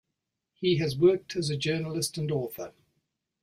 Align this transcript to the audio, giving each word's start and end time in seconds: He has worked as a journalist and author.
He 0.55 0.77
has 0.79 0.97
worked 0.97 1.35
as 1.35 1.51
a 1.51 1.55
journalist 1.57 2.17
and 2.17 2.31
author. 2.31 2.73